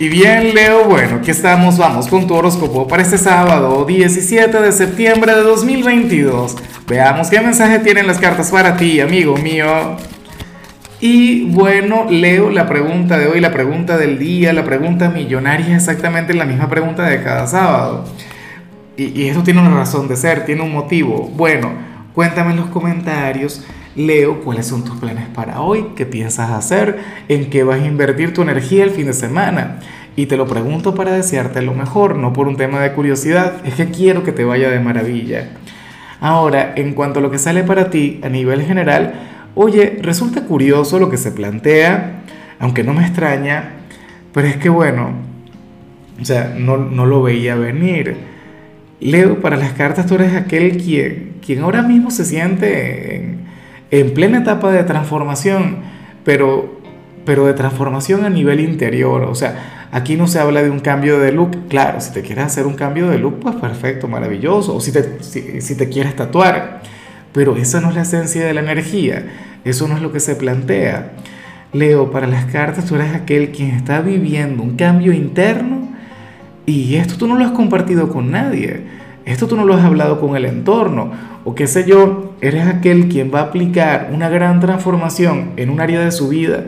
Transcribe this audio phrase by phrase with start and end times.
[0.00, 4.70] Y bien, Leo, bueno, aquí estamos, vamos con tu horóscopo para este sábado 17 de
[4.70, 6.56] septiembre de 2022.
[6.86, 9.96] Veamos qué mensaje tienen las cartas para ti, amigo mío.
[11.00, 16.32] Y bueno, Leo, la pregunta de hoy, la pregunta del día, la pregunta millonaria exactamente
[16.32, 18.04] la misma pregunta de cada sábado.
[18.96, 21.28] Y, y esto tiene una razón de ser, tiene un motivo.
[21.34, 21.72] Bueno,
[22.14, 23.64] cuéntame en los comentarios
[23.98, 25.86] Leo, ¿cuáles son tus planes para hoy?
[25.96, 27.00] ¿Qué piensas hacer?
[27.28, 29.80] ¿En qué vas a invertir tu energía el fin de semana?
[30.14, 33.74] Y te lo pregunto para desearte lo mejor, no por un tema de curiosidad, es
[33.74, 35.48] que quiero que te vaya de maravilla.
[36.20, 39.14] Ahora, en cuanto a lo que sale para ti a nivel general,
[39.56, 42.22] oye, resulta curioso lo que se plantea,
[42.60, 43.70] aunque no me extraña,
[44.32, 45.10] pero es que bueno,
[46.22, 48.16] o sea, no, no lo veía venir.
[49.00, 53.47] Leo, para las cartas tú eres aquel quien, quien ahora mismo se siente en,
[53.90, 55.78] en plena etapa de transformación,
[56.24, 56.80] pero,
[57.24, 59.22] pero de transformación a nivel interior.
[59.24, 61.68] O sea, aquí no se habla de un cambio de look.
[61.68, 64.74] Claro, si te quieres hacer un cambio de look, pues perfecto, maravilloso.
[64.74, 66.82] O si te, si, te quieres tatuar.
[67.32, 69.24] Pero esa no es la esencia de la energía.
[69.64, 71.12] Eso no es lo que se plantea.
[71.72, 75.88] Leo, para las cartas tú eres aquel quien está viviendo un cambio interno
[76.64, 78.82] y esto tú no lo has compartido con nadie.
[79.28, 81.10] Esto tú no lo has hablado con el entorno.
[81.44, 85.82] O qué sé yo, eres aquel quien va a aplicar una gran transformación en un
[85.82, 86.64] área de su vida,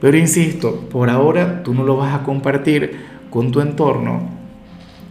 [0.00, 4.28] pero insisto, por ahora tú no lo vas a compartir con tu entorno,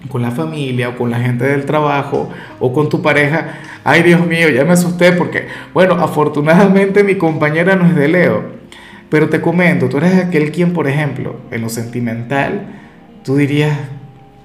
[0.07, 2.29] con la familia o con la gente del trabajo
[2.61, 3.59] o con tu pareja.
[3.83, 8.43] Ay Dios mío, ya me asusté porque, bueno, afortunadamente mi compañera no es de Leo,
[9.09, 12.61] pero te comento, tú eres aquel quien, por ejemplo, en lo sentimental,
[13.25, 13.77] tú dirías,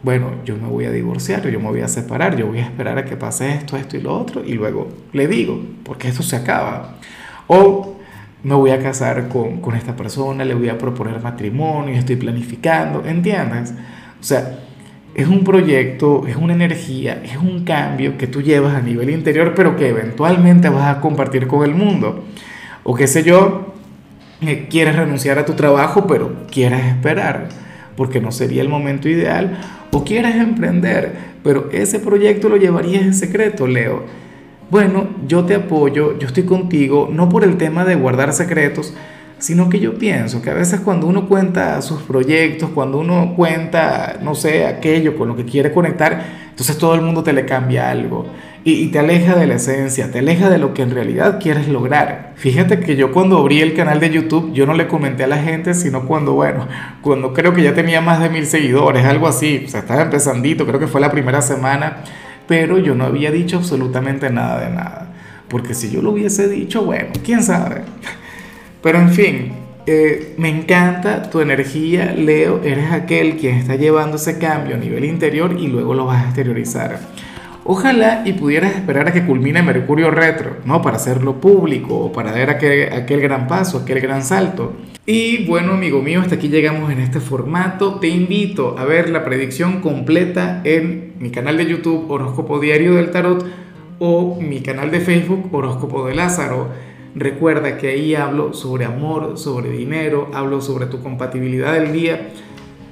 [0.08, 2.96] bueno, yo me voy a divorciar, yo me voy a separar, yo voy a esperar
[2.96, 6.34] a que pase esto, esto y lo otro, y luego le digo, porque esto se
[6.34, 6.94] acaba.
[7.46, 7.98] O
[8.42, 13.04] me voy a casar con, con esta persona, le voy a proponer matrimonio, estoy planificando,
[13.04, 13.74] ¿entiendes?
[14.18, 14.60] O sea,
[15.14, 19.52] es un proyecto, es una energía, es un cambio que tú llevas a nivel interior,
[19.54, 22.24] pero que eventualmente vas a compartir con el mundo.
[22.82, 23.74] O qué sé yo,
[24.40, 27.50] eh, quieres renunciar a tu trabajo, pero quieres esperar,
[27.94, 31.12] porque no sería el momento ideal o quieres emprender,
[31.42, 34.04] pero ese proyecto lo llevarías en secreto, Leo.
[34.70, 38.94] Bueno, yo te apoyo, yo estoy contigo, no por el tema de guardar secretos,
[39.38, 44.18] sino que yo pienso que a veces cuando uno cuenta sus proyectos, cuando uno cuenta,
[44.22, 47.88] no sé, aquello con lo que quiere conectar, entonces todo el mundo te le cambia
[47.88, 48.26] algo
[48.70, 52.32] y, te aleja de la esencia, te aleja de lo que en realidad quieres lograr.
[52.36, 55.38] Fíjate que yo cuando abrí el canal de YouTube, yo no le comenté a la
[55.38, 56.68] gente, sino cuando, bueno,
[57.00, 60.66] cuando creo que ya tenía más de mil seguidores, algo así, o sea, estaba empezandito,
[60.66, 62.04] creo que fue la primera semana,
[62.46, 65.12] pero yo no había dicho absolutamente nada de nada.
[65.48, 67.82] Porque si yo lo hubiese dicho, bueno, quién sabe.
[68.82, 69.52] Pero en fin,
[69.86, 75.06] eh, me encanta tu energía, Leo, eres aquel quien está llevando ese cambio a nivel
[75.06, 76.98] interior y luego lo vas a exteriorizar.
[77.70, 80.80] Ojalá y pudieras esperar a que culmine Mercurio retro, ¿no?
[80.80, 84.72] Para hacerlo público o para dar aquel, aquel gran paso, aquel gran salto.
[85.04, 87.96] Y bueno, amigo mío, hasta aquí llegamos en este formato.
[87.96, 93.10] Te invito a ver la predicción completa en mi canal de YouTube Horóscopo Diario del
[93.10, 93.44] Tarot
[93.98, 96.68] o mi canal de Facebook Horóscopo de Lázaro.
[97.14, 102.30] Recuerda que ahí hablo sobre amor, sobre dinero, hablo sobre tu compatibilidad del día